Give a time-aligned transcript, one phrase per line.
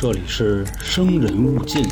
[0.00, 1.84] 这里是生人勿近。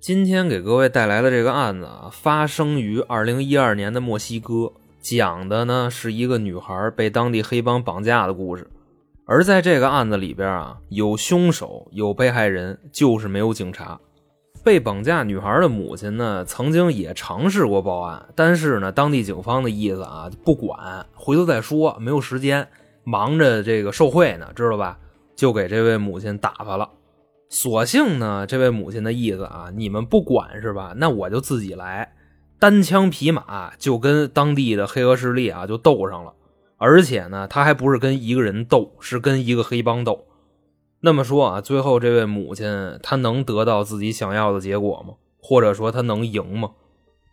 [0.00, 8.68] 今天给各位带来的这个案子啊，发生于二零一二年的墨西哥，讲的呢是一个女孩被当地黑帮绑架的故事。
[9.24, 14.00] 而在这个案子里边啊，有凶手，有被害人，就是没有警察。
[14.66, 22.66] 被绑架女孩的母亲呢，曾经也尝试过报案，但是呢，当地警方的意思啊，不管，回头再说，没有时间，
[23.04, 24.98] 忙着这个受贿呢，知道吧？
[25.36, 26.90] 就给这位母亲打发了。
[27.48, 30.92] 所幸呢，这位母亲的意思啊，你们不管是吧？
[30.96, 32.12] 那我就自己来，
[32.58, 36.32] 单枪匹马就跟当地的黑恶势力啊就斗上了。
[36.76, 40.26] 而且呢，他还不是跟一个人斗，是跟一个黑帮斗。
[41.00, 45.14] 那么说啊，最后这位母亲她能得到自己想要的结果吗？
[45.40, 46.70] 或者说她能赢吗？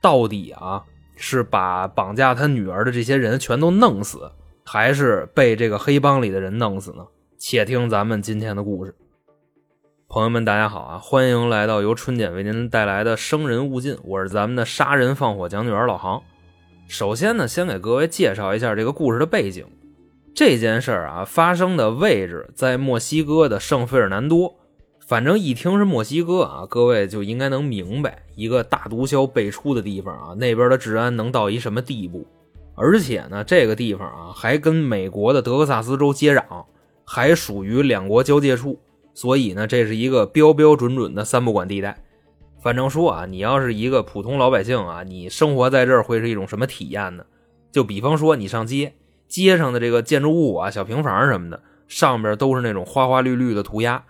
[0.01, 0.83] 到底啊
[1.15, 4.31] 是把绑架她女儿的这些人全都弄死，
[4.63, 7.05] 还是被这个黑帮里的人弄死呢？
[7.37, 8.93] 且听咱们今天的故事。
[10.07, 10.99] 朋友们，大家好啊！
[10.99, 16.21] 欢迎来到由春姐为您带来的《生人勿近》，我是咱们的杀人放火讲女儿老杭。
[16.87, 19.65] 首先呢，先给各位介绍一下这个故事的背景。
[20.35, 24.55] 这件事儿啊，发生的位置在墨西哥的圣费尔南多。
[25.05, 32.25] 反正一听是墨西哥啊，各位就应该能明白，一个大毒枭辈出的地方啊，那边的治安能到一什么地步？
[32.73, 36.65] 而且呢，这个地方啊，还跟美国的德克萨斯州接壤，
[37.05, 38.79] 还属于两国交界处。
[39.13, 42.03] 所以呢，这是一个标标准准的三不管地带。
[42.63, 47.23] 反正说啊，你要是一个普通老百姓啊，你生活在这儿会是一种什么体验呢？
[47.71, 48.93] 就比方说，你上街，
[49.27, 54.03] 街上的这个建筑物啊、小平房什么的，上边都是那种花花绿绿的涂鸦，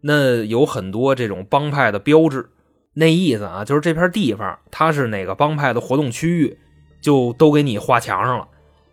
[0.00, 2.50] 那有很多这种帮派的标志。
[2.94, 6.58] 那意思啊，就是这片地方它是哪个帮派的活动区域，
[7.00, 8.48] 就都给你画墙上了。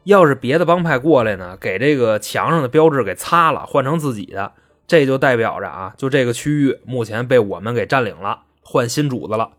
[0.06, 4.54] 要是别的帮派过来呢，给这个墙上的标志给擦了，换成自己的。
[4.88, 9.52] 这就代表着啊，就这个区域目前被我们给占领了，换新主子了。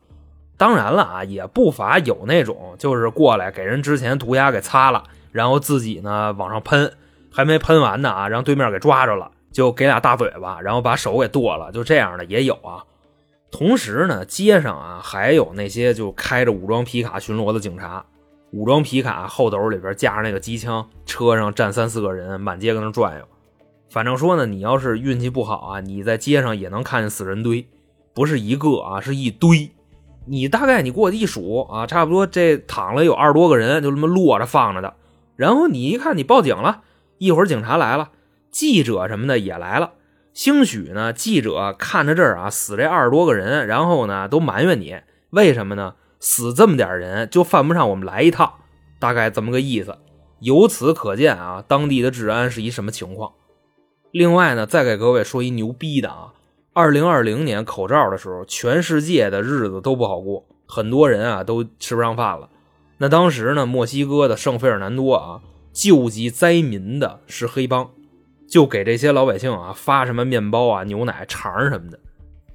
[0.57, 6.93] 当然了啊，也不乏有那种就是过来给人之前涂鸦给擦了，然后自己呢往上喷，
[7.33, 12.85] 还没喷完呢啊，让对面给抓着了，就给俩大嘴巴，然后把手给剁了，就这样的也有啊。
[13.51, 18.05] 同时呢，街上啊还有那些就开着武装皮卡巡逻的警察，
[18.53, 23.25] 武装皮卡后斗里边架着那个机枪，车上站三四个人，满街跟那转悠。
[23.91, 27.67] 反正说呢，你要是运气不好啊，你在街上也能看见死人堆，
[28.15, 29.71] 不是一个啊，是一堆。
[30.25, 34.95] 你大概你过去一数啊，差不多这躺了有二十多个人，就这么落着放着的。
[35.37, 36.83] 然后你一看，你报警了，
[37.19, 38.11] 一会儿警察来了，
[38.51, 39.93] 记者什么的也来了。
[40.33, 44.97] 兴许呢，记者看着这儿啊，死这二十多个人，然后呢都埋怨你，
[45.31, 45.95] 为什么呢？
[46.21, 48.55] 死这么点人就犯不上我们来一趟，
[48.99, 49.99] 大概这么个意思。
[50.41, 53.33] 由此可见啊，当地的治安是一什么情况。
[54.11, 56.33] 另外呢，再给各位说一牛逼的啊！
[56.73, 62.49] 二零二零年口罩的时候，全世界的日子都不好过，很多人啊都吃不上饭了。
[63.03, 65.41] 那当时呢，墨西哥的圣费尔南多啊，
[65.73, 67.91] 救济灾民的是黑帮，
[68.49, 71.99] 就给这些老百姓啊发什么面包啊、牛奶、肠什么的。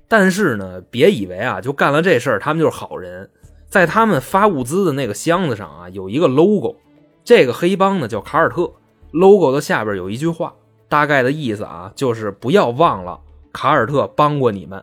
[0.07, 3.29] 但是呢，别以为啊，就干了这事儿，他们就是好人。
[3.67, 6.77] 在他们发物资的那个箱子上啊，有一个 logo，
[7.25, 8.71] 这个黑帮呢叫卡尔特
[9.11, 10.53] ，logo 的下边有一句话。
[10.87, 13.19] 大概的意思啊，就是不要忘了
[13.51, 14.81] 卡尔特帮过你们。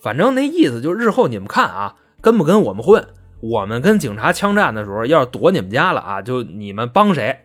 [0.00, 3.04] 反正那意思就是日后你们看啊，跟不跟我们混？
[3.40, 7.40] 我们跟警察枪战的时候，要是躲你们家了啊，就你们帮谁？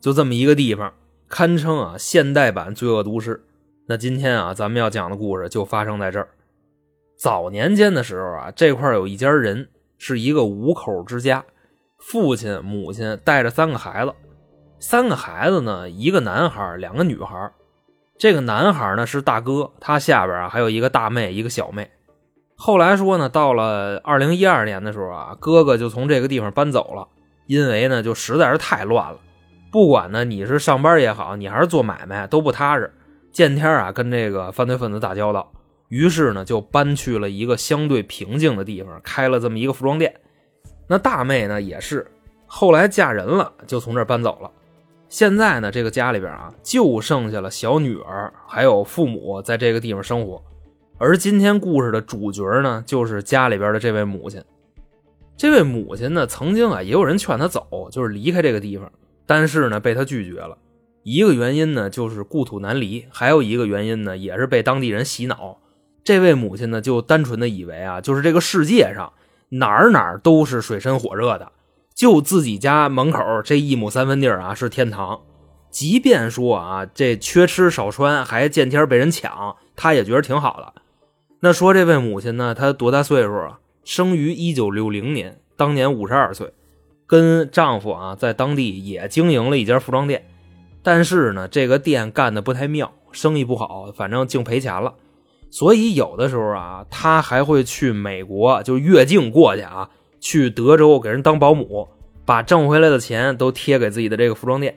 [0.00, 0.92] 就这么一个地方，
[1.28, 3.44] 堪称啊现代版罪恶都市。
[3.88, 6.28] 那今天啊，咱们要讲的故事就发生在这儿。
[7.18, 11.44] 早年间的时候啊，这块有一家人，是一个五口之家，
[11.98, 14.14] 父亲、母亲带着三个孩子。
[14.78, 17.50] 三个孩子呢，一个男孩，两个女孩。
[18.18, 21.90] 这个男孩呢是大哥，他下边啊还有一个大妹，一个小妹。
[22.58, 27.06] 后来说呢，到了二零一二年的时候啊，哥哥就从这个地方搬走了，
[27.46, 29.18] 因为呢就实在是太乱了。
[29.70, 32.90] 不管呢你是上班也好，你还是做买卖都不踏实，
[33.30, 35.52] 见天啊跟这个犯罪分子打交道。
[35.88, 40.12] 于是呢就搬去了一个相对平静的地方，开了这么一个服装店。
[40.88, 42.10] 那大妹呢也是，
[42.46, 44.50] 后来嫁人了，就从这儿搬走了。
[45.08, 50.42] 现在呢，这个家里边啊，就剩下了小女儿还有父母在这个地方生活。
[50.98, 54.42] 而今天故事的主角呢，就是家里边的这位母亲。
[55.36, 58.90] 这位母亲呢，曾经啊，也有人劝她走，就是离开这个地方，
[59.26, 60.56] 但是呢，被她拒绝了。
[61.02, 65.58] 一个原因呢，就是故土难离；还有一个原因呢，也是被当地人洗脑。
[66.02, 69.12] 这位母亲呢，就单纯的以为啊，就是这个世界上
[69.50, 71.52] 哪儿哪儿都是水深火热的，
[71.94, 75.20] 就自己家门口这一亩三分地啊是天堂。
[75.68, 80.82] 即便说啊这缺吃少穿，还见天被人抢，他也觉得挺好的。
[81.40, 83.58] 那说这位母亲呢，她多大岁数啊？
[83.84, 86.52] 生于一九六零年，当年五十二岁，
[87.06, 90.24] 跟丈夫啊在当地也经营了一家服装店，
[90.82, 94.94] 但是呢这个店干的不太妙，生意不好，反正净赔钱了。
[95.50, 101.88] 所以有的时候啊，她还会去美国，就越境过去啊，去德州给人当保姆，
[102.24, 104.76] 把挣回来的钱都贴给自己的这个服装店。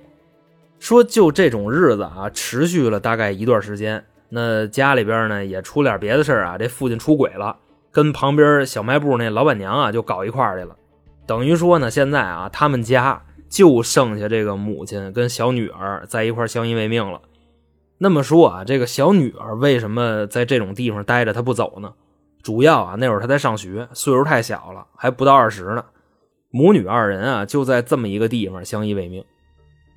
[0.78, 4.06] 说就这种日子啊，持续了大概一段时间。
[4.30, 7.58] 那家里边呢也出点别的事啊，这父亲出轨了，
[7.92, 10.76] 跟旁边小卖部那老板娘啊就搞一块去了。
[11.26, 17.22] 等于说呢，现在啊他们家就剩下这个母亲跟小女儿在一块相依为命了。
[17.98, 21.94] 那么说啊，这个小女儿为什么在这种地方待着，她不走呢？
[22.42, 25.84] 主要啊那会儿她在上学，岁数太小了，还不到二十呢。
[26.52, 29.24] 母女二人啊就在这么一个地方相依为命。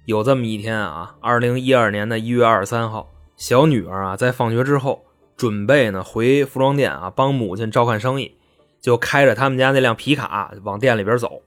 [0.05, 3.08] 有这么一天啊，二零一二年的一月二十三号，
[3.42, 5.04] 小女儿啊在放学之后，
[5.36, 8.36] 准备呢回服装店啊帮母亲照看生意，
[8.80, 11.42] 就开着他们家那辆皮卡往店里边走。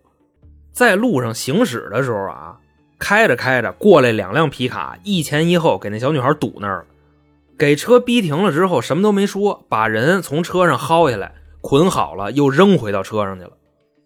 [0.74, 2.58] 在路上行驶的时候啊，
[3.00, 6.86] 开着开着过来两辆皮卡，一前一后给那小女孩堵那儿了。
[7.58, 13.52] 给车逼停了之后，什么都没说，把人从车上薅下来，捆好了，又扔回到车上去了。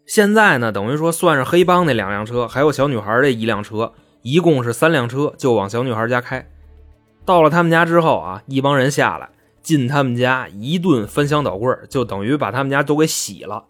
[0.06, 3.92] 现在呢，等于说算是黑帮那两辆车，还有小女孩这一辆车。
[4.22, 6.48] 一共是三辆车，就往小女孩家开。
[7.26, 9.30] 到了他们家之后啊，一帮人下来
[9.62, 13.66] 进他们家，一顿翻箱倒柜，就等于把他们家都给洗了。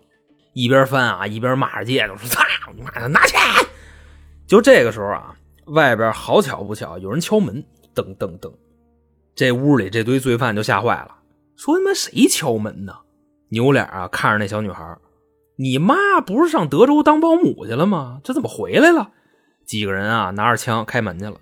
[0.53, 2.41] 一边翻啊，一边骂着街，就说：“操
[2.75, 3.39] 你妈的，拿钱！”
[4.47, 5.35] 就这个时候啊，
[5.67, 7.63] 外边好巧不巧，有人敲门，
[7.93, 8.51] 噔噔噔。
[9.35, 11.15] 这屋里这堆罪犯就吓坏了，
[11.55, 12.93] 说：“他妈谁敲门呢？”
[13.51, 14.97] 扭脸啊，看着那小女孩
[15.57, 18.19] ：“你妈不是上德州当保姆去了吗？
[18.23, 19.11] 这怎么回来了？”
[19.65, 21.35] 几个人啊，拿着枪开门去了。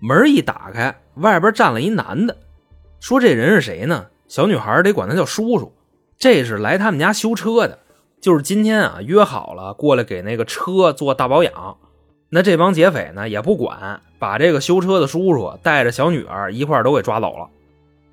[0.00, 2.36] 门一打开，外边站了一男的，
[3.00, 5.72] 说：“这人是谁呢？”小女孩得管他叫叔叔。
[6.18, 7.78] 这是来他们家修车的，
[8.20, 11.76] 就是今天啊约好了过来给那个车做大保养。
[12.28, 17.48] 那这帮劫匪呢也不管，把这个修车的叔叔带着小女儿一块都给抓走了。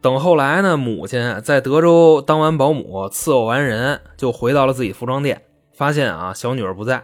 [0.02, 5.42] 等后来呢，母亲在德州当完保姆，伺候完人，就回到了自己服装店，
[5.74, 7.04] 发现啊小女儿不在，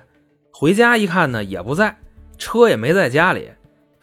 [0.51, 1.97] 回家一看呢也不在。
[2.37, 3.51] 车也没在家里，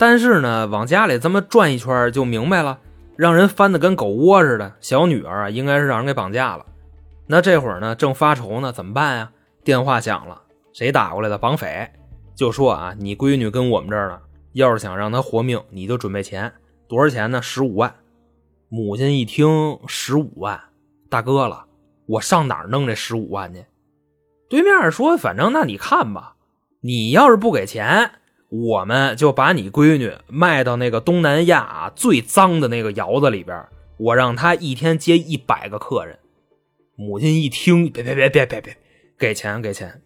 [0.00, 2.78] 但是呢，往家里这么转一圈就明白了，
[3.16, 4.72] 让人翻的跟狗窝似的。
[4.80, 6.64] 小女儿啊，应该是让人给绑架了。
[7.26, 9.30] 那这会儿呢，正发愁呢，怎么办呀？
[9.62, 10.40] 电话响了，
[10.72, 11.36] 谁打过来的？
[11.36, 11.86] 绑匪
[12.34, 14.18] 就说啊，你闺女跟我们这儿呢，
[14.54, 16.50] 要是想让她活命，你就准备钱，
[16.88, 17.42] 多少钱呢？
[17.42, 17.94] 十五万。
[18.70, 20.58] 母亲一听十五万，
[21.10, 21.66] 大哥了，
[22.06, 23.66] 我上哪儿弄这十五万去？
[24.48, 26.36] 对面说，反正那你看吧，
[26.80, 28.12] 你要是不给钱。
[28.50, 33.64] 我们就把你闺女卖到那个东南亚最脏的那个窑子里边，
[33.96, 36.18] 我让她一天接一百个客人。
[36.96, 38.76] 母亲一听，别别别别别别，
[39.16, 40.02] 给钱给钱，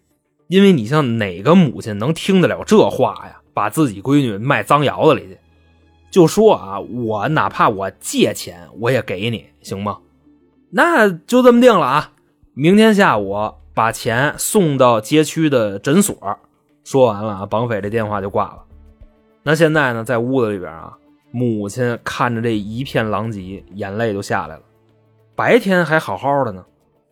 [0.47, 3.41] 因为你像哪个母亲能听得了这话呀？
[3.53, 5.37] 把自己闺女卖脏窑子里去，
[6.11, 9.99] 就说啊，我哪怕我借钱，我也给你，行吗？
[10.71, 12.11] 那就这么定了啊！
[12.53, 16.39] 明天下午把钱送到街区的诊所。
[16.85, 18.63] 说完了啊，绑匪这电话就挂了。
[19.43, 20.97] 那现在呢，在屋子里边啊，
[21.31, 24.61] 母亲看着这一片狼藉，眼泪就下来了。
[25.35, 26.63] 白天还好好的呢，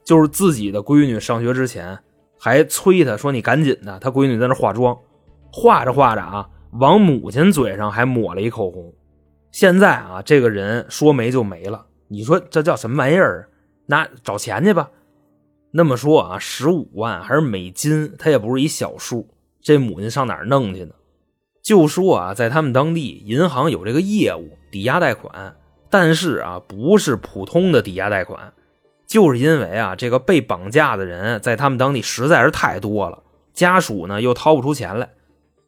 [0.06, 2.00] 就是自己的闺女上学之前
[2.40, 4.98] 还催他说：“你赶紧的。”他闺女在那化妆，
[5.52, 8.94] 化着化着啊，往母亲嘴上还抹了一口红。
[9.52, 11.88] 现在啊，这个人说没就没了。
[12.08, 13.50] 你说这叫什么玩意儿？
[13.88, 14.92] 那找钱去吧。
[15.72, 19.28] 那么说啊，十五万还是美金，它也不是一小数。
[19.64, 20.94] 这母亲上哪儿弄去呢？
[21.64, 25.56] 就说啊，在他们当地银行有这个业务，抵押贷款，
[25.90, 28.52] 但是啊，不是普通的抵押贷款，
[29.08, 35.10] 就是因为啊，这个被绑架的人在他们当地实在是太多了，家属呢又掏不出钱来，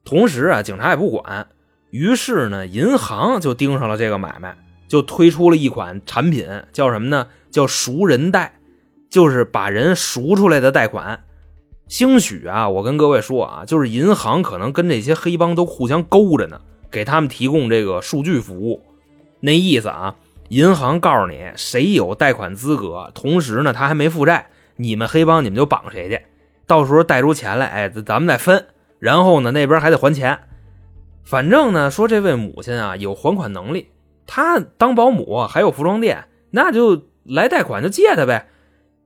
[0.04, 1.48] 同时啊，警察也不管，
[1.92, 4.58] 于是呢，银行就盯上了这个买卖，
[4.90, 7.30] 就推出了一款产品，叫什么呢？
[7.50, 8.60] 叫赎人贷，
[9.10, 11.24] 就是把人赎出来的贷款。
[11.88, 18.82] 兴许啊，我跟各位说啊，就是银行可能跟这些黑帮都互相勾着呢，给他们提供这个数据服务。
[19.40, 20.16] 那意思啊，
[20.50, 26.22] 银行告诉你谁有贷款资格，同时呢他还没负债，你们黑帮你们就绑谁去，
[26.66, 28.66] 到时候贷出钱来，哎，咱们再分。
[28.98, 30.40] 然后呢那边还得还钱。
[31.24, 33.90] 反正呢说这位母亲啊有还款能力，
[34.26, 38.48] 她当保姆还有服装店，那就来贷款就借他呗。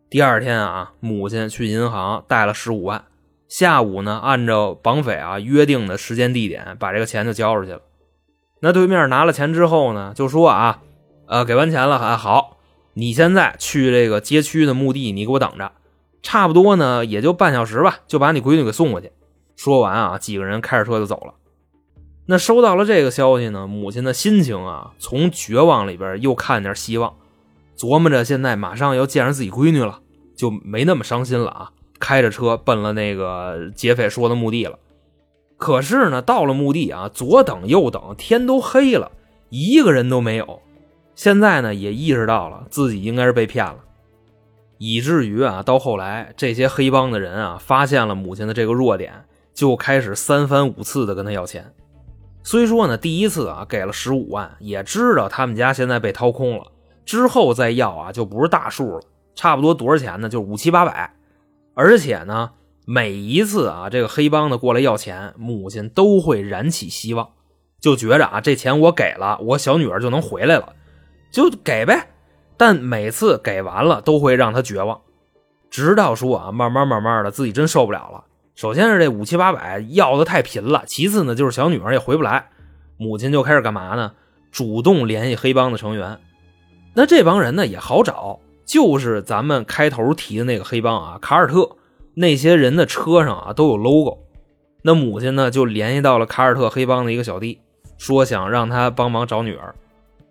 [0.09, 3.05] 第二天啊，母亲去银行贷了十五万，
[3.47, 7.81] 下午呢，按照绑匪啊约定的时间地点，把这个钱就交出去了。
[8.61, 10.81] 那对面拿了钱之后呢，就说啊，
[11.27, 12.57] 呃，给完钱了，啊，好，
[12.95, 15.73] 你现在去这个街区的墓地，你给我等着，
[16.23, 19.11] 差不多呢，也就半小时吧，就把你闺女给送过去。
[19.55, 21.35] 说完啊，几个人开着车就走了。
[22.25, 27.15] 那收到了这个消息呢，母亲的心情啊，从绝望里边又看点希望，
[27.79, 30.01] 琢磨着现在马上要见着自己闺女了，
[30.36, 31.71] 就没那么伤心了啊。
[31.98, 34.77] 开着车奔了那个劫匪说的墓地了。
[35.57, 39.12] 可是呢，到了墓地啊，左等右等，天都黑了，
[39.50, 40.62] 一个人都没有。
[41.15, 43.79] 现在呢，也意识到了自己应该是被骗了，
[44.77, 51.74] 以至于啊，到后来这些黑帮的人啊，发现了母亲的这个弱点，就开始三番五次的跟他要钱。
[52.43, 56.71] 虽说呢，第一次啊给了十五万，也知道他们家现在被掏空了，
[57.06, 59.01] 之后再要啊就不是大数了，
[59.36, 60.29] 差不多多少钱呢？
[60.29, 61.13] 就五七八百。
[61.74, 62.51] 而且呢，
[62.86, 67.29] 每一次啊这个黑帮的过来要钱，母亲都会燃起希望，
[67.79, 70.74] 就觉着啊这钱我给了，我小女儿就能回来了，
[71.32, 72.10] 就给呗。
[72.58, 75.00] 但每次给完了，都会让他绝望，
[75.70, 78.25] 直到说啊慢慢慢慢的自己真受不了了。
[78.56, 82.50] 首先是这五七八百要的太频了，其次呢就是小女儿也回不来，
[82.98, 84.12] 母亲就开始干嘛呢？
[84.51, 86.20] 主动联系黑帮的成员。
[86.93, 91.77] 那这帮人呢也好找，就是咱们开头提的那个黑帮啊，卡尔特
[92.15, 94.19] 那些人的车上啊都有 logo。
[94.81, 97.62] 那母亲呢就联系到了卡尔特黑帮的一个小弟，
[97.98, 99.75] 说想让他帮忙找女儿。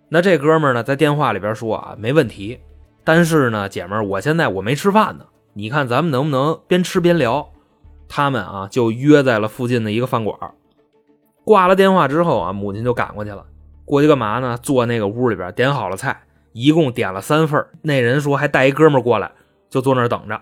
[0.09, 2.59] 那这哥们呢在电话里边说啊没问题，
[3.03, 7.49] 但是呢姐们儿我现在我没吃饭呢，你看咱们能不能边吃边聊？
[8.07, 10.35] 他们啊，就约在了附近的一个饭馆。
[11.43, 13.45] 挂了电话之后啊，母亲就赶过去了。
[13.85, 14.57] 过去干嘛呢？
[14.61, 16.19] 坐那个屋里边，点好了菜，
[16.59, 17.65] 一共点了三份。
[17.83, 19.31] 那人说还带一哥们过来，
[19.69, 20.41] 就坐那儿等着。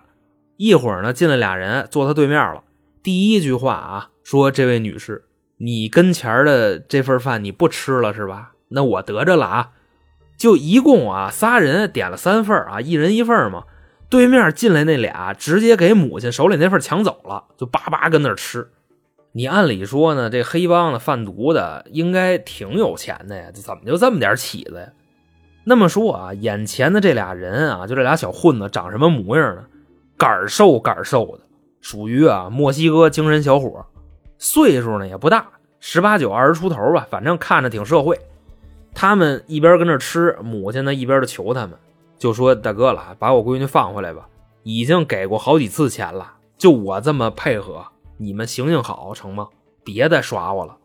[0.58, 2.64] 一会儿呢，进来俩人，坐他对面了。
[3.04, 5.26] 第一句话啊，说：“这位女士，
[5.58, 8.54] 你跟前的这份饭你不吃了是吧？
[8.70, 9.70] 那我得着了啊。
[10.36, 13.66] 就一共啊，仨人点了三份啊，一人一份嘛。”
[14.10, 18.70] 对面进来那俩，直接给母亲手里那份抢走了，就叭叭跟那吃。
[19.34, 24.88] 你按理说呢，这黑帮的贩毒的应该挺有钱的呀，怎么就这么点起子呀？
[25.70, 29.66] 那么说啊，眼前的这俩人啊，就这俩小混子，长什么模样呢？
[30.16, 31.44] 杆瘦杆瘦的，
[31.82, 33.86] 属于啊墨西哥精神小伙，
[34.38, 35.46] 岁数呢也不大，
[35.82, 38.18] 十八九二十出头吧，反正看着挺社会。
[38.94, 41.78] 他们一边跟那吃，母亲呢一边的求他们。
[42.18, 44.30] 就说大哥了，把我闺女放回来吧，
[44.64, 49.50] 已经给过好几次钱了，就我这么配合，你们行行好成吗？
[49.84, 50.78] 别再耍我了。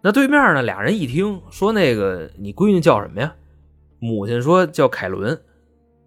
[0.00, 0.62] 那对面呢？
[0.62, 3.32] 俩人一听说那个你闺女叫什么呀？
[3.98, 5.40] 母亲说叫凯伦。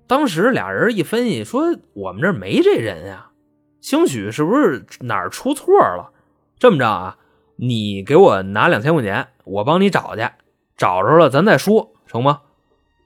[0.07, 3.31] 当时俩人一分析说我们这没这人呀，
[3.79, 6.11] 兴许是不是哪儿出错了？
[6.59, 7.17] 这么着啊，
[7.55, 10.27] 你给我拿两千块钱，我帮你找去，
[10.75, 12.41] 找着了咱再说，成吗？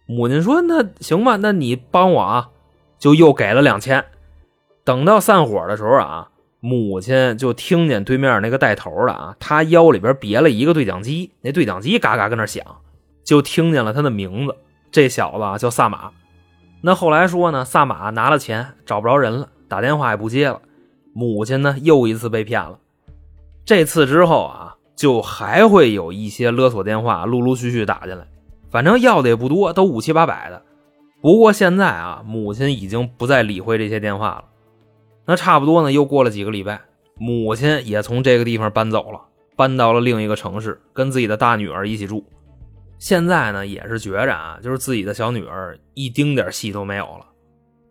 [0.08, 2.50] 母亲说：“那行吧，那你帮我啊，
[3.00, 4.06] 就又给了两千。
[4.84, 12.64] 等到散伙的时候啊，母亲就听见对面那个带头的啊，他腰里边别了一个对讲机，那对讲机嘎嘎跟那响，
[13.24, 14.56] 就听见了他的名字。
[14.96, 16.12] 这小子啊叫萨马。
[16.80, 20.62] 那后来说呢，萨马拿了钱找不着人了，打电话也不接了。
[21.12, 22.80] 母亲呢又一次被骗了。
[23.66, 28.26] 这次之后啊，就还会有一些勒索电话陆陆续续打进来。”
[28.72, 30.62] 反正要的也不多，都五七八百的。
[31.22, 34.46] 不过现在啊，母亲已经不再理会这些电话了。
[35.26, 36.80] 那差不多呢，又过了几个礼拜，
[37.18, 39.20] 母亲也从这个地方搬走了，
[39.58, 42.24] 搬到了另一个城市，跟自己的大女儿一起住。
[42.98, 47.26] 现在呢，也是觉着啊，就是自己的小女儿一丁点戏都没有了。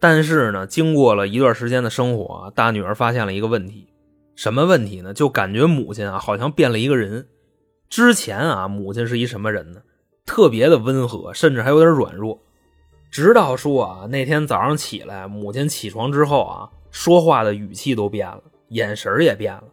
[0.00, 3.86] 但是呢，经过了一段时间的生活，大女儿发现了一个问题，
[4.34, 5.14] 什么问题呢？
[5.14, 7.26] 就感觉母亲啊，好像变了一个人。
[7.88, 9.80] 之前啊，母亲是一什么人呢？
[10.26, 12.38] 特别的温和，甚至还有点软弱。
[13.10, 19.64] 直到说啊，那天早上起来，母亲起床之后啊，说话的语气都变了，眼神也变了。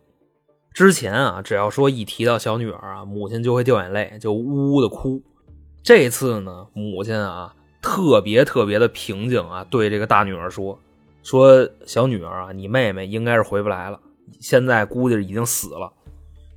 [0.74, 5.22] 之前啊，只要说一提到小女儿啊，母亲就会掉眼泪，就呜呜的哭。
[5.84, 10.80] 这次呢，母亲啊，特别特别的平静啊，对这个大女儿说
[11.24, 14.00] ：“说小女儿啊，你妹妹应该是回不来了，
[14.40, 15.92] 现在估计已经死了。”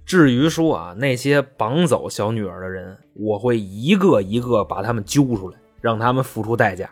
[0.06, 6.88] 至于说啊，那些绑走小女儿的人，我会一个一个把他们揪出来，让他们付出代价。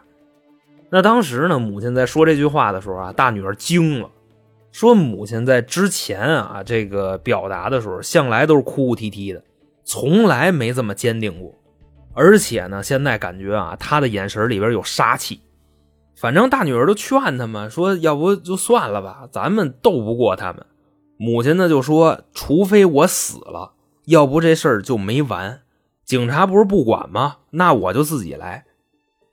[0.91, 4.11] 那当时呢，母亲在说这句话的时候啊，大女儿惊了，
[4.73, 9.45] 说母亲在之前啊，这个表达的时候，向来都是哭哭啼啼的，
[9.85, 11.55] 从来没这么坚定过。
[12.15, 15.41] 而且呢，现在感觉啊，她的眼神里边有杀气。
[16.17, 20.65] 反正大女儿都劝他们说，要不就算了吧，咱们斗不过他们。
[21.19, 23.75] 母亲呢就说：“除非我死了，
[24.07, 25.61] 要不这事儿就没完。
[26.05, 27.37] 警察不是不管吗？
[27.51, 28.65] 那我就自己来。”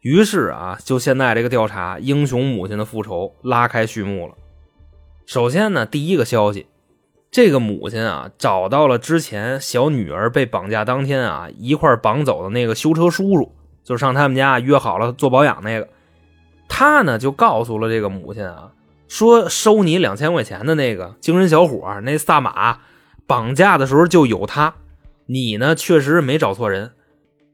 [0.02, 4.34] 于是啊，就现在这个调查，英雄母亲的复仇拉开序幕了。
[5.30, 6.66] 首先呢，第一个消息，
[7.30, 13.52] 这个母亲啊找到了之前小女儿被绑架当天啊一块绑走的那个修车叔叔，
[13.84, 15.88] 就是上他们家约好了做保养那个。
[16.68, 18.72] 他呢就告诉了这个母亲啊，
[19.08, 22.80] 说收你两千块钱的那个精神小伙，那萨马
[23.28, 24.74] 绑架的时候就有他，
[25.28, 26.94] 你呢确实没找错人。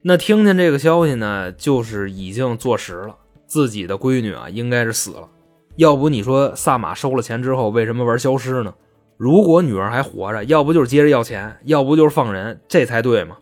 [0.03, 5.27] 那听见这个消息呢，就是已经坐实了，自己的闺女啊应该是死了。
[5.75, 8.74] 要不你说萨马收了钱之后为什么玩消失呢？
[9.17, 13.38] 如果女儿还活着，要不就是接着要钱，要不就是放人，这才对嘛。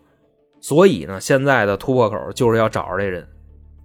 [0.60, 3.28] 所以呢，现在的突破口就是要找着这人。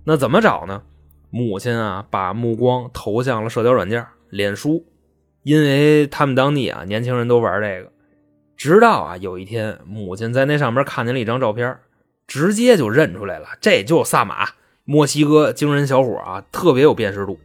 [0.04, 0.82] 那怎么找呢？
[1.30, 4.86] 母亲啊，把目光投向了社交软件脸书，
[5.44, 7.92] 因为他们当地啊年轻人都玩这个。
[8.58, 11.78] 直到啊有一天，母亲在那上面看见了一张照片。
[12.28, 14.50] 直接就认出来了，这就是萨马，
[14.86, 17.40] 墨西哥精神小伙啊，特别有辨识度。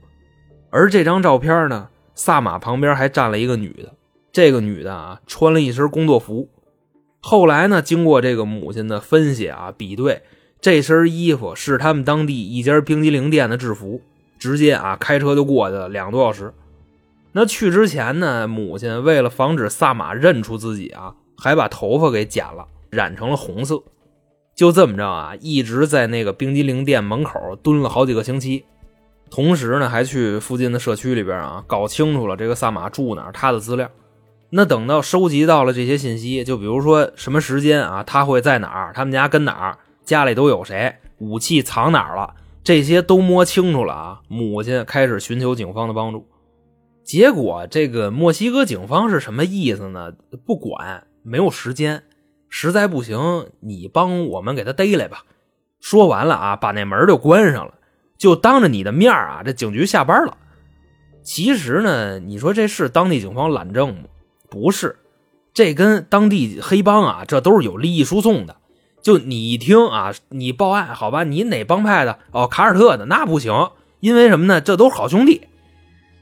[0.76, 3.92] 而这张照片呢，萨马旁边还站了一个女的，
[4.32, 6.48] 这个女的啊，穿了一身工作服。
[7.20, 10.22] 后来呢，经过这个母亲的分析啊，比对，
[10.60, 14.02] 这身衣服是他们当地一家冰激凌店的制服。
[14.36, 16.52] 直接啊，开车就过去了，两个多小时。
[17.30, 23.80] 那去之前呢，母亲为了防止萨马认出自己啊，还把头发给剪了，染成了红色。
[24.56, 28.64] 就这么着啊，一直在那个冰激凌店门口蹲了好几个星期，
[29.34, 33.90] 同时呢，还去附近的社区里边啊，搞清楚了这个萨马住哪儿，他的资料。
[34.50, 46.28] 那等到收集到了这些信息，就比如说什么时间啊，他会在哪儿，他们家跟哪儿，家里都有谁，武器藏哪儿了，这些都摸清楚了啊，母亲开始寻求警方的帮助。
[47.02, 50.12] 结果这个墨西哥警方是什么意思呢？
[50.46, 52.04] 不管，没有时间。
[52.48, 55.24] 实在不行，你帮我们给他逮来吧。
[55.80, 57.74] 说完了啊，把那门就关上了，
[58.24, 60.38] 就当着你的面啊，这警局下班了。
[61.22, 64.04] 其实呢，你说这是当地警方懒政吗？
[64.48, 64.96] 不是，
[65.52, 68.56] 这跟当地黑帮啊，这都是有利益输送的。
[69.02, 71.22] 就你一听啊，你报案好吧？
[71.24, 72.18] 你哪帮派的？
[72.30, 73.52] 哦，卡尔特的那不行，
[74.00, 74.58] 因为什么呢？
[74.62, 75.42] 这都是好兄弟。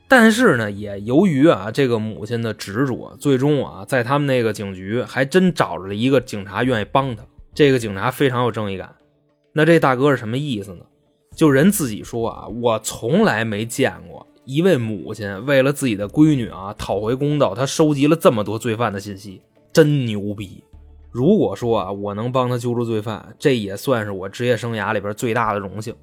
[0.08, 7.22] 但是呢，也由于啊这个母亲的执着，最终啊在他们那个警局还真找着了一个警察愿意帮他。
[7.54, 8.96] 这个警察非常有正义感。
[9.52, 10.80] 那这大哥是什么意思呢？
[11.34, 19.40] 就人自己说啊，我从来没见过一位母亲为了自己的闺女啊讨回公道，她收集了这么多罪犯的信息，
[19.72, 20.62] 真牛逼。
[21.10, 25.94] 如果说啊我能帮他揪出罪犯，这也算是我职业生涯里边最大的荣幸。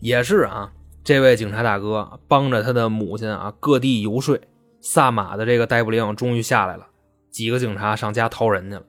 [0.00, 0.72] 也是啊。
[1.04, 4.36] 这位警察大哥帮着他的母亲啊，各地游说，
[4.80, 6.88] 萨马的这个逮捕令终于下来了。
[7.30, 8.82] 几个警察上家掏人去了，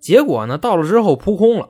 [0.00, 1.68] 结果呢，到了之后扑空了。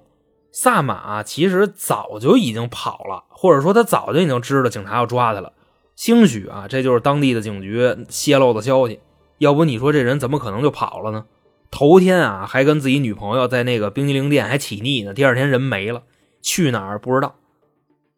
[0.52, 5.54] 萨马其实早就已经跑了，或者说他早就已经知道警察要抓他了。
[5.96, 9.00] 兴许啊，这就是当地的警局泄露的消息，
[9.38, 11.24] 要不你说这人怎么可能就跑了呢？
[11.70, 16.02] 头天啊，还跟自己女朋友在那个冰激凌店还起腻呢，第二天人没了，
[16.42, 17.34] 去哪儿不知道。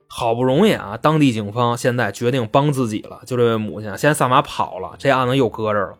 [0.09, 3.20] 好不容易啊，当地警方现在决定帮自己了。
[3.27, 5.99] 就这位母亲，现在萨马跑了，这案子又搁这儿了。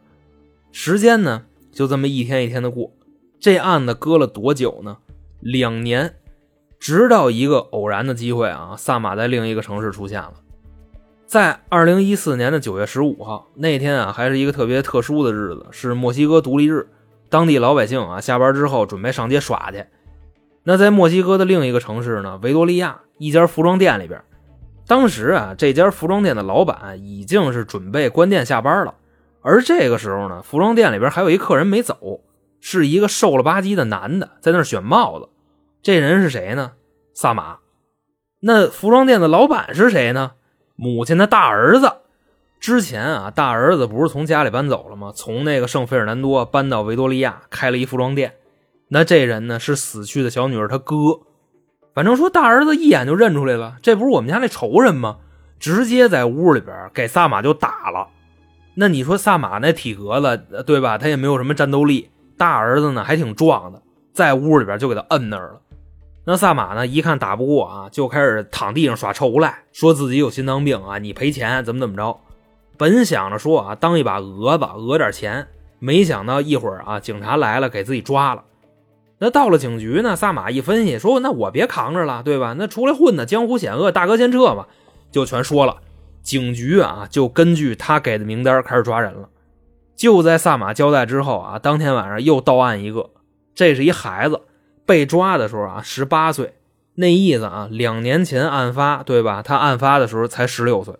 [0.73, 2.91] 时间呢，就这么一天一天的过。
[3.39, 4.97] 这案子搁了多久呢？
[5.41, 6.17] 两年。
[6.85, 10.35] 直到一个偶然的机会啊，萨马在另一个城市出现了。
[11.25, 16.87] 在二零一四年的九月十五号那天啊，还是一个特别特殊的日子，是墨西哥独立日。
[17.31, 19.87] 当地老百姓啊，下班之后准备上街耍去。
[20.63, 23.01] 那在墨西哥的另一个城市呢，维多利亚。
[23.17, 24.23] 一家服装店里边，
[24.87, 28.93] 当时啊，这家服装店的老板已经是准备关店下班了。
[29.41, 32.21] 而这个时候呢，服装店里边还有一客人没走，
[32.61, 35.31] 是一个瘦了吧唧的男的在那选帽子。
[35.85, 36.73] 这人是谁呢？
[37.13, 37.59] 萨马。
[38.41, 40.33] 那服装店的老板是谁呢？
[40.77, 41.93] 母亲的大儿子。
[42.59, 45.13] 之前啊，大儿子不是从家里搬走了吗？
[45.15, 48.37] 从那个圣费尔南多搬到维多利亚开了一服装店。
[48.89, 50.95] 那这人呢，是死去的小女儿他哥。
[51.93, 55.19] 反正说大儿子一眼就认出来了，这不是我们家那仇人吗？
[55.61, 58.09] 直接在屋里边给萨马就打了。
[58.77, 60.97] 那你说萨马那体格子，对吧？
[60.97, 62.11] 他也没有什么战斗力。
[62.39, 63.83] 大儿子呢还挺壮的，
[64.15, 65.61] 在屋里边就给他摁那儿了。
[66.25, 72.19] 那萨马呢一看打不过啊，就开始躺地上耍臭无赖，说自己有心脏病啊，你赔钱怎么怎么着。
[72.77, 75.47] 本想着说啊当一把蛾子讹点钱，
[75.79, 78.45] 没想到一会儿啊警察来了给自己抓了。
[79.19, 80.17] 那到了警局呢？
[80.17, 82.55] 萨马一分析说：“那我别扛着了，对吧？
[82.59, 84.67] 那出来混的，江湖险恶，大哥先撤吧。”
[85.13, 85.77] 就全说了。
[86.21, 89.29] 警局啊，就根据他给的名单开始抓人了。
[89.95, 93.11] 就在萨马交代之后啊，当天晚上又到案一个，
[93.55, 94.41] 这是一孩子
[94.87, 96.55] 被抓的时候啊，十八岁，
[96.95, 99.43] 那意思啊，两年前案发，对吧？
[99.43, 100.95] 他案发的时候才十六岁。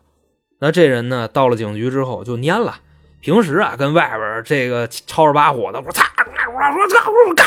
[0.61, 2.77] 那这人呢，到了警局之后就蔫了，
[3.21, 7.47] 平时啊跟外边这个吵吵把火的，我操，我我操，我干。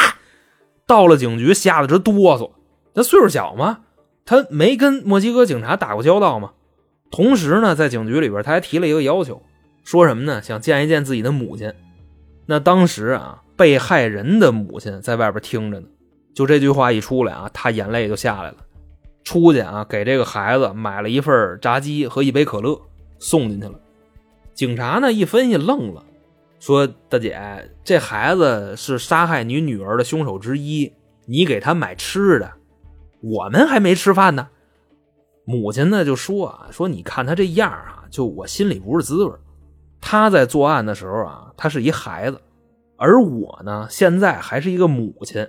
[0.86, 2.52] 到了警局吓得直哆嗦。
[2.94, 3.80] 那岁数小吗？
[4.26, 6.52] 他没跟墨西哥警察打过交道吗？
[7.10, 9.42] 同时呢，在警局里边他还提了一个要求。
[9.84, 10.42] 说什么呢？
[10.42, 11.74] 想见一见自己的母亲。
[12.46, 15.88] 那当时啊，被害人的母亲在外边听着呢。
[16.38, 18.58] 就这句话一出来啊，他眼泪就下来了。
[19.24, 22.80] 出去啊，给这个孩子买了一份炸鸡和一杯可乐，
[23.18, 23.74] 送进去了。
[24.54, 26.06] 警察呢一分析愣了，
[26.60, 30.94] 说：“大姐，这孩子是杀害你女儿的凶手之一，
[31.26, 32.54] 你给他买吃的，
[33.22, 34.48] 我们还没吃饭呢。”
[35.44, 39.34] 母亲呢就说：“啊，说你看他这样啊，就我心里不是滋味。”
[40.00, 42.40] 他在作案的时候啊，他是一孩子，
[42.96, 45.48] 而我呢，现在还是一个母亲。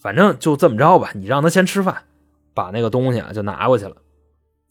[0.00, 2.04] 反正就这么着吧，你让他先吃饭，
[2.54, 3.96] 把那个东西啊就拿过去了。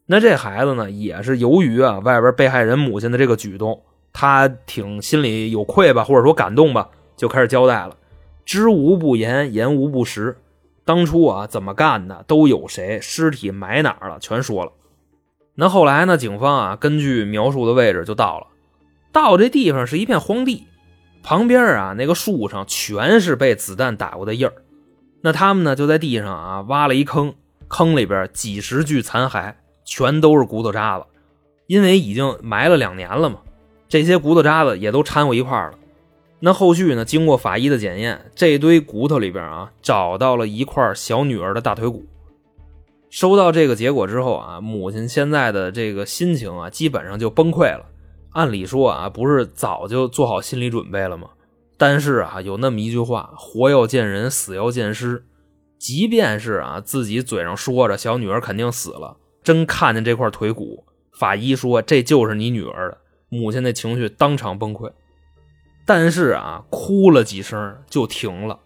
[0.08, 7.96] 那这孩子呢，也是由于啊外边被害人母亲的这个举动，他挺心里有愧吧，或者说感动吧，就开始交代了，
[8.44, 10.36] 知无不言，言无不实。
[10.84, 14.72] 当初啊怎么干的，都有谁，尸体埋哪儿了，全说了。
[15.54, 18.48] 那后来呢，警方啊根据描述的位置就到了。
[19.12, 20.66] 到这地方是一片荒地，
[21.22, 24.54] 旁边啊那个树上全是被子弹打过的印儿。
[25.22, 27.34] 那他们呢就在地上啊挖了一坑，
[27.68, 29.54] 坑里边几十具残骸，
[29.84, 31.06] 全都是骨头渣子。
[31.68, 33.42] 因为已经埋了两年了嘛，
[33.88, 35.74] 这些骨头渣子也都掺和一块了。
[36.40, 42.06] 那后续呢，经过法医的检验，这堆骨头里边啊找到了一块小女儿的大腿骨。
[43.10, 47.86] 收到这个结果之后啊，母亲现在的这个心情啊基本上就崩溃了。
[48.32, 51.28] 按理说啊，不是早就做好心理准备了吗？
[51.80, 55.26] 但是啊，有那么一句话：“活要见人，死要见尸。”
[55.80, 62.98] 即便是啊，自己嘴上说着小女儿肯定死了，真看见这块腿骨，法医说这就是你女儿的，
[63.30, 64.92] 母亲的情绪当场崩溃。
[65.86, 68.60] 但是啊，哭了几声就停了。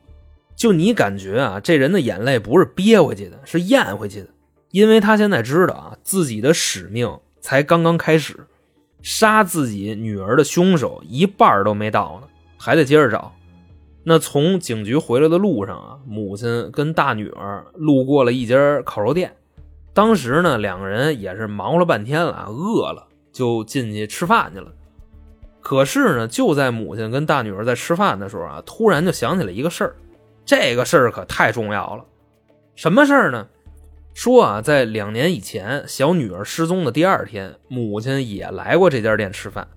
[0.56, 4.30] 就你感觉啊，这人的眼泪不是憋回去的，是咽回去的，
[4.71, 8.47] 因为他现在知道啊，自己的使命才刚刚开始。
[9.04, 12.28] 杀自己女儿的凶手一半都没到呢，
[12.63, 13.34] 还得接着找。
[14.06, 19.36] 那从警局回来的路上啊，母亲跟大女儿路过了一家烤肉店，
[19.93, 24.71] 当时呢，两个人也是忙活了半天了，饿了就进去吃饭去了。
[25.60, 29.95] 可是呢，就在母亲跟大女儿在吃饭的时候啊，突然就想起了一个事儿，
[30.45, 32.06] 这个事儿可太重要了。
[32.76, 33.45] 什么事儿呢？
[34.13, 39.67] 说啊，在两年以前，小女儿失踪的第二天，母亲也来过这家店吃饭。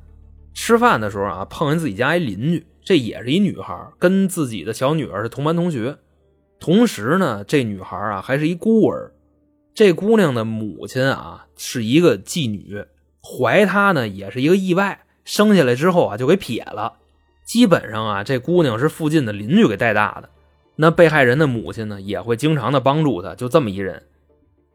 [0.57, 5.99] 吃饭的时候啊，碰见自己家一邻居，这也是一女孩，跟自己的小女儿是同班同学。
[6.59, 9.12] 同时呢，这女孩啊还是一孤儿。
[9.75, 12.83] 这姑娘的母亲啊是一个妓女，
[13.23, 16.95] 怀她呢也是一个意外，生下来之后啊就给撇了。
[17.45, 20.31] 基本上啊，这姑娘是附近的邻居给带大的。
[20.77, 24.05] 那被害人的母亲呢，也会经常的帮助她，就这么一人。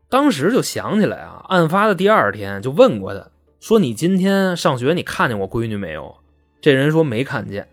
[0.09, 3.30] 当时就想起来啊，案发的第二天就问过她，
[3.61, 6.15] 说：“你今天上学，你看见我闺女没有？”
[6.59, 7.67] 这人说没看见。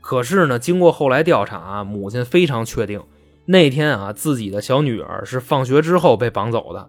[0.00, 3.02] 可是呢，经过后来调查，母亲非常确定，
[3.44, 6.88] 那天啊，自己的小女儿是放学之后被绑走的。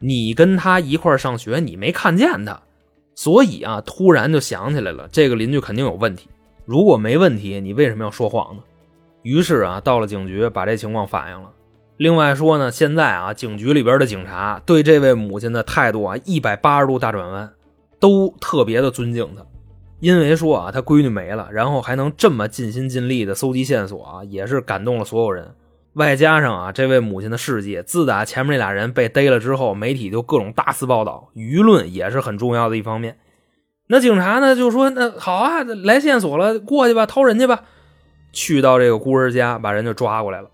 [0.00, 2.60] 你跟她一块上学，你没看见她，
[3.14, 6.28] 所以啊，突然就想起来了，这个邻居肯定有问题。
[6.64, 8.62] 如果没问题，你为什么要说谎呢？
[9.22, 11.48] 于是啊，到了警局，把这情况反映了。
[11.98, 17.52] 另外说呢，现在啊，警局里边的警察对这位母亲的态度啊，一百八十度大转弯，
[17.98, 19.44] 都特别的尊敬他，
[20.00, 25.54] 因为说啊，他闺女没了，然后还能这么尽心尽力的搜集线索啊，也是感动了所有人。
[25.94, 33.16] 外加上啊，这位母亲的事迹，自打前面那俩人被逮了之后，媒体就各种大肆报道，舆论也是很重要的一方面。
[33.86, 37.62] 那警察呢就说：“那好啊，来线索了，过去吧，掏人去吧。”
[38.32, 40.48] 去到这个孤儿家，把人就抓过来了。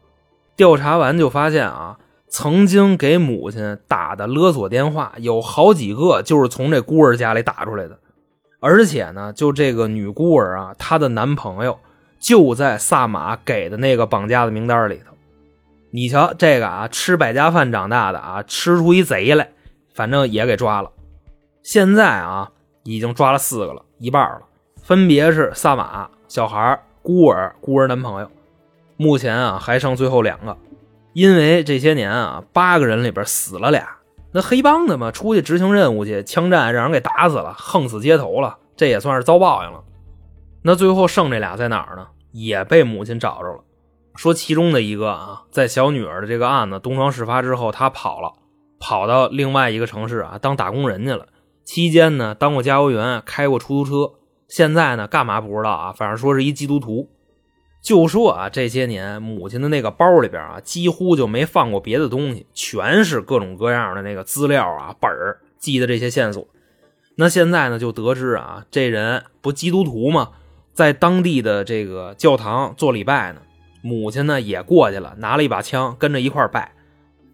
[0.57, 1.96] 调查完就发现啊，
[2.31, 7.99] 曾经给母亲打的勒索电话有好几个，就是从这孤儿家里打出来的。
[8.61, 11.79] 而且呢，就这个女孤儿啊，她的男朋友
[12.21, 15.14] 就在萨马给的那个绑架的名单里头。
[15.90, 19.51] 你瞧这个啊，吃百家饭长大的啊，吃出一贼来，
[19.93, 20.90] 反正也给抓了。
[21.62, 22.53] 现在啊，
[22.85, 24.43] 已经抓了四个了，一半了，
[24.83, 28.31] 分别是萨马、小孩、孤儿、孤儿男朋友。
[28.97, 30.57] 目前啊，还剩最后两个，
[31.12, 33.96] 因为这些年啊，八个人里边死了俩，
[34.33, 39.83] 那黑帮的嘛，出去执行任务去，枪战让人给打死了，横死街头了，这也算是遭报应了。
[40.62, 42.07] 那最后剩这俩在哪儿呢？
[42.33, 43.64] 也被母亲找着了。
[44.14, 48.33] 说其中的一个啊，在小女儿的这个案子东窗事发之后，他跑了，
[48.79, 51.27] 跑到另外一个城市啊当打工人去了。
[51.64, 54.14] 期间呢，当过加油员，开过出租车。
[54.49, 55.92] 现在呢，干嘛不知道啊？
[55.92, 57.09] 反正说是一基督徒。
[57.83, 66.47] 就说啊，这些年母亲的那个包里边啊，几乎就没放过别的东西，全是各种各样的那个资料啊、本儿记的这些线索。
[67.16, 70.31] 那现在呢，就得知啊，这人不基督徒吗？
[70.73, 73.40] 在当地的这个教堂做礼拜呢。
[73.83, 76.73] 母亲呢也过去了，拿了一把枪，跟着一块拜。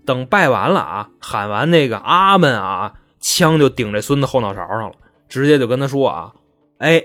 [0.05, 4.93] 等拜完了啊，喊完那个阿门啊，枪就顶这孙子后脑勺上了，
[5.29, 6.35] 直接就跟他说啊
[6.79, 7.03] ：“哎，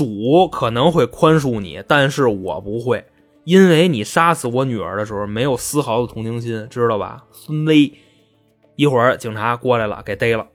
[0.00, 3.04] 主可能会宽恕你，但是我不会，
[3.44, 7.92] 因为你杀死我女儿的时候没有丝毫的同情心，知道吧？”孙威，
[8.76, 10.46] 一会儿警察过来了，给逮了。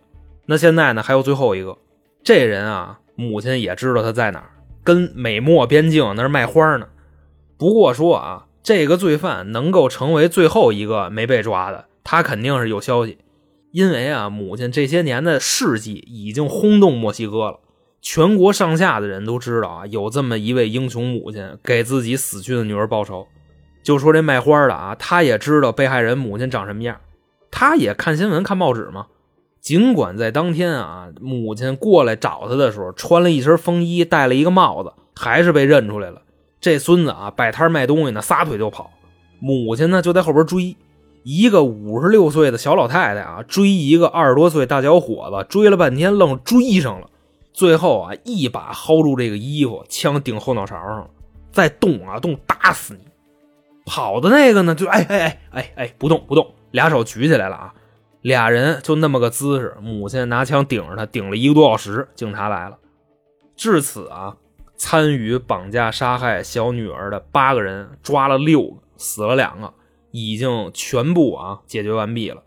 [0.47, 1.77] 那现在呢，还有最后一个，
[2.23, 4.49] 这人啊，母亲也知道他在哪儿，
[4.83, 6.87] 跟美墨边境那儿卖花呢。
[7.55, 13.19] 不过说啊，这个罪犯能够成为最后一个没被抓的，他肯定是有消息，
[13.71, 17.59] 因为啊，母亲这些年的事迹已经轰动墨西哥了，
[18.05, 23.27] 全国上下的人都知道啊，有这么一位英雄母亲给自己死去的女儿报仇。
[23.81, 26.97] 就说这卖花的啊，他也知道被害人母亲长什么样，
[27.49, 29.07] 他也看新闻看报纸嘛。
[29.59, 36.21] 尽管在当天啊，母亲过来找他的时候穿了一身风衣，戴了一个帽子，还是被认出来了。
[36.61, 38.91] 这孙子啊，摆摊卖东西呢，撒腿就跑。
[39.39, 40.77] 母亲呢，就在后边追。
[41.23, 47.09] 一个五十六岁的小老太太啊，追一个二十多岁大小伙子，追了半天，愣追上了。
[47.55, 51.09] 最后啊，一把薅住这个衣服，枪顶后脑勺上。
[51.53, 52.99] 再动啊动，打死你！
[53.85, 57.73] 跑的那个呢，就哎哎哎哎哎，不动不动，俩手举起来了啊。
[58.19, 62.05] 俩人就那么个姿势，母亲拿枪顶着他，顶了一个多小时。
[62.13, 62.77] 警察来了，
[63.55, 64.35] 至此啊。
[64.75, 69.73] 参与绑架杀害小女儿的八个人抓了六个，死了两个，
[70.11, 72.43] 已经全部啊解决完毕了。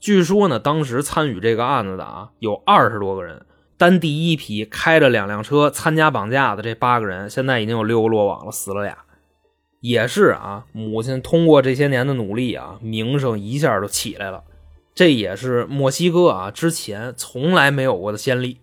[0.00, 3.44] 据说呢，当时参与这个案子的啊有二十多个人。
[3.78, 8.96] 单第一批开着两辆车参加绑架的这八个人，现在已经有六个落网了，死了俩。
[9.80, 14.42] 也是啊，母亲通过这些年的努力啊，名声一下就起来了。
[14.94, 18.58] 这也是墨西哥啊之前从来没有过的先例。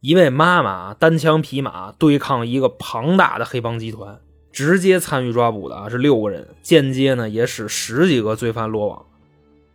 [0.00, 4.20] 一位妈妈单枪匹马对抗一个庞大的黑帮集团，
[4.52, 9.04] 直接参与抓捕的啊是六个人，间接呢也使十几个罪犯落网。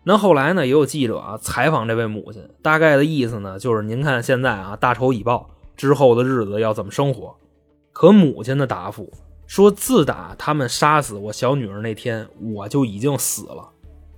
[0.03, 7.35] 那后来呢也有记者啊采访这位母亲，大概的意思呢就是您看现在啊大仇已报，之后的日子要怎么生活？
[7.91, 9.11] 可母亲的答复
[9.45, 13.69] 说，自打他们杀死我小女儿那天，我就已经死了。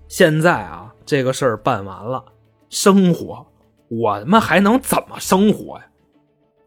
[0.08, 2.24] 现在啊这个事儿办完了，
[2.70, 3.46] 生活
[3.88, 5.86] 我他妈还能怎么生活呀？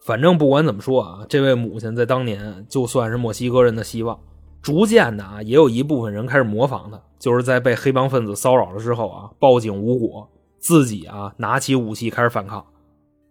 [0.01, 4.19] 反正不管怎么说啊，这位母亲在当年就算是墨西哥人的希望。
[4.65, 10.27] 逐渐的啊，也有一部分人开始模仿他，就是在被黑帮分子骚扰了之后啊，报警无果，
[10.59, 12.65] 自己啊拿起武器开始反抗，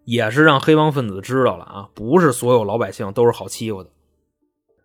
[0.06, 3.90] 也是让黑帮分子知道了啊，不是所有老百姓都是好欺负的。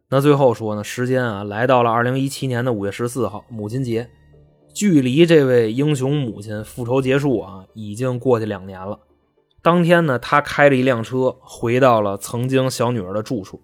[0.08, 4.08] 那最后说呢，时间啊来到了二零一七年的五月十四号，母亲节，
[4.72, 8.98] 距离这位英雄母亲复仇结束啊，已经过去两年了。
[9.60, 13.60] 当天呢，他开着一辆车回到了曾经小女儿的住处。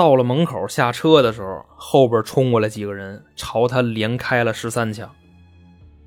[0.00, 5.06] 到了门口下车的时候，后边冲过来几个人，朝他连开了十三枪。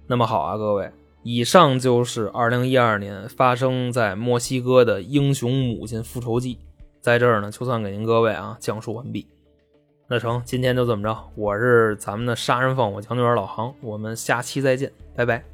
[0.07, 6.57] 那么好啊，各位，以上就是2012年发生在墨西哥的英雄母亲复仇记。
[7.01, 9.27] 在这儿呢，就算给您各位啊讲述完毕。
[10.07, 11.15] 那成，今天就这么着。
[11.35, 15.52] 我是咱们的杀人放火强女儿老杭，我们下期再见，拜拜。